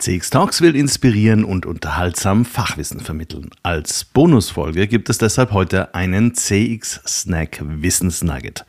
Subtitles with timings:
[0.00, 3.50] CX Talks will inspirieren und unterhaltsam Fachwissen vermitteln.
[3.62, 8.64] Als Bonusfolge gibt es deshalb heute einen CX Snack Wissensnugget.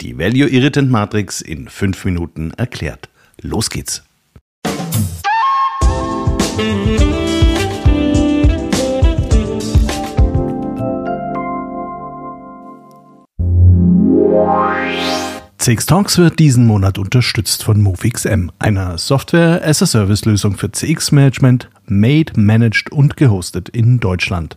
[0.00, 3.08] Die Value Irritant Matrix in fünf Minuten erklärt.
[3.42, 4.04] Los geht's!
[15.66, 23.16] CX Talks wird diesen Monat unterstützt von MoveXM, einer Software-as-a-Service-Lösung für CX-Management, made, managed und
[23.16, 24.56] gehostet in Deutschland.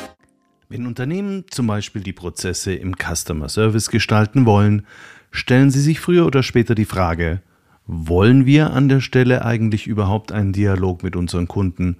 [0.71, 4.85] Wenn Unternehmen zum Beispiel die Prozesse im Customer Service gestalten wollen,
[5.29, 7.41] stellen sie sich früher oder später die Frage,
[7.87, 11.97] wollen wir an der Stelle eigentlich überhaupt einen Dialog mit unseren Kunden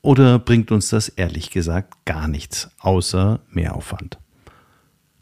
[0.00, 4.16] oder bringt uns das ehrlich gesagt gar nichts, außer Mehraufwand?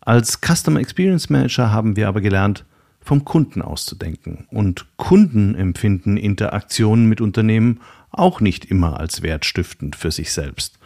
[0.00, 2.64] Als Customer Experience Manager haben wir aber gelernt,
[3.00, 4.46] vom Kunden auszudenken.
[4.48, 7.80] Und Kunden empfinden Interaktionen mit Unternehmen
[8.12, 10.78] auch nicht immer als wertstiftend für sich selbst.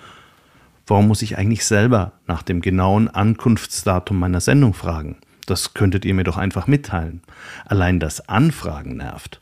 [0.91, 5.19] Warum muss ich eigentlich selber nach dem genauen Ankunftsdatum meiner Sendung fragen?
[5.47, 7.22] Das könntet ihr mir doch einfach mitteilen.
[7.64, 9.41] Allein das Anfragen nervt.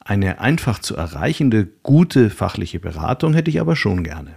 [0.00, 4.36] Eine einfach zu erreichende, gute fachliche Beratung hätte ich aber schon gerne.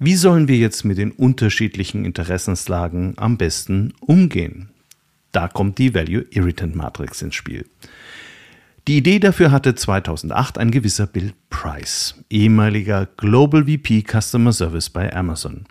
[0.00, 4.70] Wie sollen wir jetzt mit den unterschiedlichen Interessenslagen am besten umgehen?
[5.30, 7.64] Da kommt die Value Irritant Matrix ins Spiel.
[8.88, 15.14] Die Idee dafür hatte 2008 ein gewisser Bill Price, ehemaliger Global VP Customer Service bei
[15.14, 15.66] Amazon.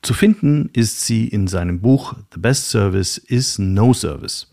[0.00, 4.50] Zu finden ist sie in seinem Buch The Best Service is No Service.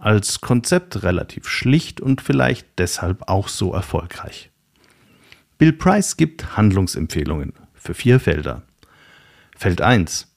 [0.00, 4.50] Als Konzept relativ schlicht und vielleicht deshalb auch so erfolgreich.
[5.56, 8.62] Bill Price gibt Handlungsempfehlungen für vier Felder.
[9.56, 10.34] Feld 1.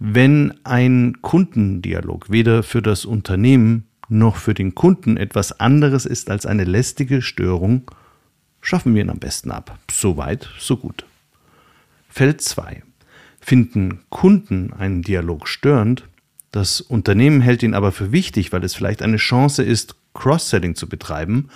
[0.00, 6.46] Wenn ein Kundendialog weder für das Unternehmen noch für den Kunden etwas anderes ist als
[6.46, 7.90] eine lästige Störung,
[8.60, 9.78] schaffen wir ihn am besten ab.
[9.90, 11.04] So weit, so gut.
[12.08, 12.82] Feld 2.
[13.40, 16.04] Finden Kunden einen Dialog störend,
[16.52, 20.88] das Unternehmen hält ihn aber für wichtig, weil es vielleicht eine Chance ist, Cross-Selling zu
[20.88, 21.48] betreiben,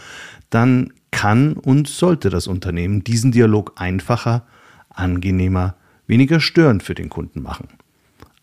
[0.51, 4.47] dann kann und sollte das Unternehmen diesen Dialog einfacher,
[4.91, 5.75] angenehmer,
[6.07, 7.69] weniger störend für den Kunden machen.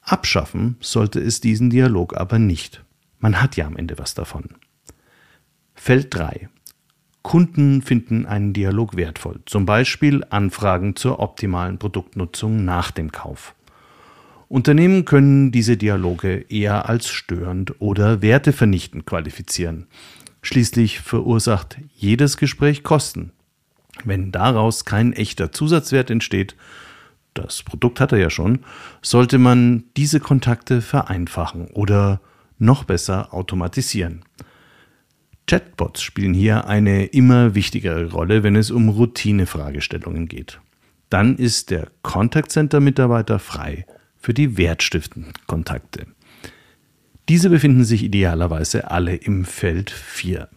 [0.01, 2.83] Abschaffen sollte es diesen Dialog aber nicht.
[3.21, 4.55] Man hat ja am Ende was davon.
[5.75, 6.49] Feld 3.
[7.21, 13.53] Kunden finden einen Dialog wertvoll, zum Beispiel Anfragen zur optimalen Produktnutzung nach dem Kauf.
[14.47, 19.87] Unternehmen können diese Dialoge eher als störend oder wertevernichtend qualifizieren.
[20.41, 23.31] Schließlich verursacht jedes Gespräch Kosten.
[24.03, 26.55] Wenn daraus kein echter Zusatzwert entsteht,
[27.35, 28.65] das Produkt hat er ja schon,
[29.03, 32.19] sollte man diese Kontakte vereinfachen oder
[32.61, 34.23] noch besser automatisieren.
[35.47, 40.61] Chatbots spielen hier eine immer wichtigere Rolle, wenn es um Routinefragestellungen geht.
[41.09, 43.85] Dann ist der Contact Center Mitarbeiter frei
[44.17, 46.05] für die wertstiftenden Kontakte.
[47.27, 50.47] Diese befinden sich idealerweise alle im Feld 4.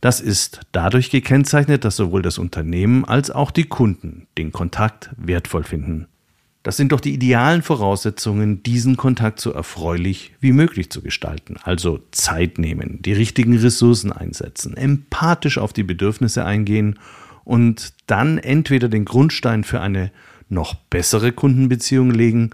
[0.00, 5.64] Das ist dadurch gekennzeichnet, dass sowohl das Unternehmen als auch die Kunden den Kontakt wertvoll
[5.64, 6.08] finden.
[6.66, 11.58] Das sind doch die idealen Voraussetzungen, diesen Kontakt so erfreulich wie möglich zu gestalten.
[11.62, 16.98] Also Zeit nehmen, die richtigen Ressourcen einsetzen, empathisch auf die Bedürfnisse eingehen
[17.44, 20.10] und dann entweder den Grundstein für eine
[20.48, 22.50] noch bessere Kundenbeziehung legen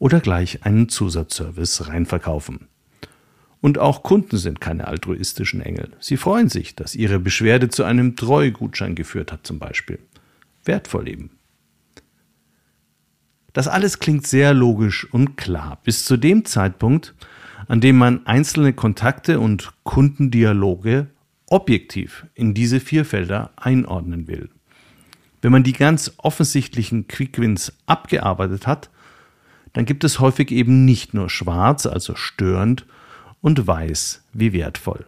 [0.00, 2.66] oder gleich einen Zusatzservice reinverkaufen.
[3.60, 5.92] Und auch Kunden sind keine altruistischen Engel.
[6.00, 10.00] Sie freuen sich, dass ihre Beschwerde zu einem Treugutschein geführt hat, zum Beispiel.
[10.64, 11.35] Wertvoll eben.
[13.56, 17.14] Das alles klingt sehr logisch und klar, bis zu dem Zeitpunkt,
[17.68, 21.06] an dem man einzelne Kontakte und Kundendialoge
[21.46, 24.50] objektiv in diese vier Felder einordnen will.
[25.40, 28.90] Wenn man die ganz offensichtlichen Quickwins abgearbeitet hat,
[29.72, 32.84] dann gibt es häufig eben nicht nur schwarz, also störend,
[33.40, 35.06] und weiß wie wertvoll.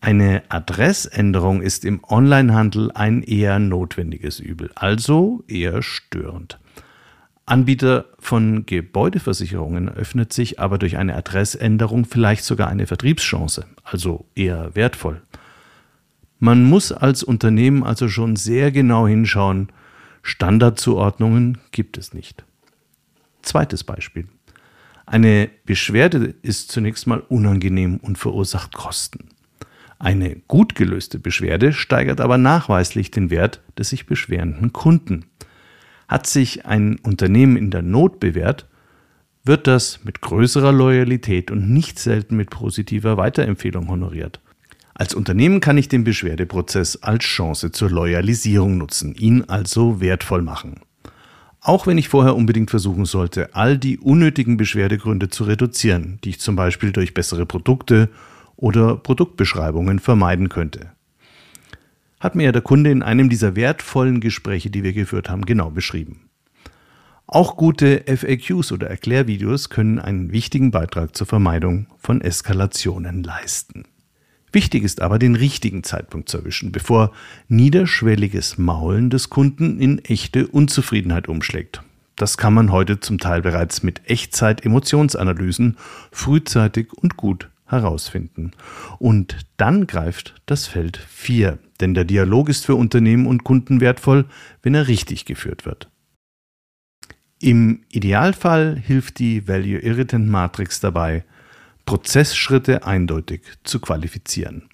[0.00, 6.58] Eine Adressänderung ist im Onlinehandel ein eher notwendiges Übel, also eher störend.
[7.46, 14.74] Anbieter von Gebäudeversicherungen öffnet sich aber durch eine Adressänderung vielleicht sogar eine Vertriebschance, also eher
[14.74, 15.20] wertvoll.
[16.38, 19.68] Man muss als Unternehmen also schon sehr genau hinschauen,
[20.22, 22.44] Standardzuordnungen gibt es nicht.
[23.42, 24.26] Zweites Beispiel.
[25.04, 29.28] Eine Beschwerde ist zunächst mal unangenehm und verursacht Kosten.
[29.98, 35.26] Eine gut gelöste Beschwerde steigert aber nachweislich den Wert des sich beschwerenden Kunden.
[36.08, 38.66] Hat sich ein Unternehmen in der Not bewährt,
[39.44, 44.40] wird das mit größerer Loyalität und nicht selten mit positiver Weiterempfehlung honoriert.
[44.94, 50.80] Als Unternehmen kann ich den Beschwerdeprozess als Chance zur Loyalisierung nutzen, ihn also wertvoll machen.
[51.60, 56.40] Auch wenn ich vorher unbedingt versuchen sollte, all die unnötigen Beschwerdegründe zu reduzieren, die ich
[56.40, 58.08] zum Beispiel durch bessere Produkte
[58.56, 60.90] oder Produktbeschreibungen vermeiden könnte
[62.24, 65.70] hat mir ja der Kunde in einem dieser wertvollen Gespräche, die wir geführt haben, genau
[65.70, 66.30] beschrieben.
[67.26, 73.84] Auch gute FAQs oder Erklärvideos können einen wichtigen Beitrag zur Vermeidung von Eskalationen leisten.
[74.52, 77.12] Wichtig ist aber, den richtigen Zeitpunkt zu erwischen, bevor
[77.48, 81.82] niederschwelliges Maulen des Kunden in echte Unzufriedenheit umschlägt.
[82.16, 85.76] Das kann man heute zum Teil bereits mit Echtzeit-Emotionsanalysen
[86.10, 88.52] frühzeitig und gut herausfinden.
[88.98, 94.26] Und dann greift das Feld 4, denn der Dialog ist für Unternehmen und Kunden wertvoll,
[94.62, 95.90] wenn er richtig geführt wird.
[97.40, 101.24] Im Idealfall hilft die Value Irritant Matrix dabei,
[101.84, 104.68] Prozessschritte eindeutig zu qualifizieren.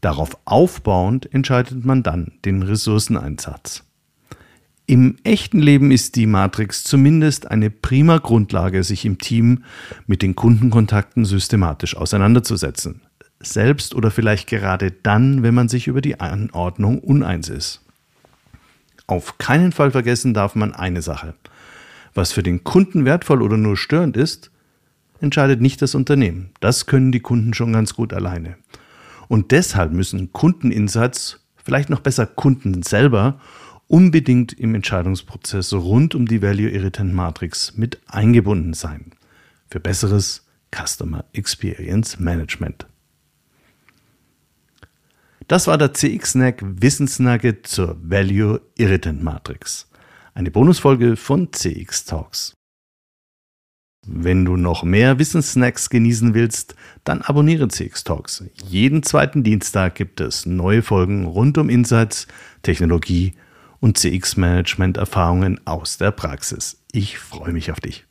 [0.00, 3.85] Darauf aufbauend entscheidet man dann den Ressourceneinsatz.
[4.88, 9.64] Im echten Leben ist die Matrix zumindest eine prima Grundlage, sich im Team
[10.06, 13.00] mit den Kundenkontakten systematisch auseinanderzusetzen.
[13.40, 17.80] Selbst oder vielleicht gerade dann, wenn man sich über die Anordnung uneins ist.
[19.08, 21.34] Auf keinen Fall vergessen darf man eine Sache.
[22.14, 24.52] Was für den Kunden wertvoll oder nur störend ist,
[25.20, 26.50] entscheidet nicht das Unternehmen.
[26.60, 28.56] Das können die Kunden schon ganz gut alleine.
[29.26, 33.40] Und deshalb müssen Kundeninsights, vielleicht noch besser Kunden selber,
[33.88, 39.12] unbedingt im Entscheidungsprozess rund um die Value Irritant Matrix mit eingebunden sein.
[39.70, 42.86] Für besseres Customer Experience Management.
[45.48, 49.88] Das war der CX-Snack Wissensnugget zur Value Irritant Matrix.
[50.34, 52.52] Eine Bonusfolge von CX Talks.
[54.08, 58.44] Wenn du noch mehr Wissenssnacks genießen willst, dann abonniere CX Talks.
[58.64, 62.26] Jeden zweiten Dienstag gibt es neue Folgen rund um Insights,
[62.62, 63.34] Technologie
[63.86, 66.78] und CX-Management-Erfahrungen aus der Praxis.
[66.90, 68.04] Ich freue mich auf dich.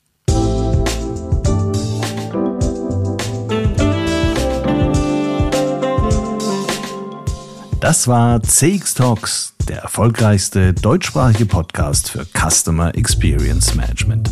[7.82, 14.32] Das war CX Talks, der erfolgreichste deutschsprachige Podcast für Customer Experience Management.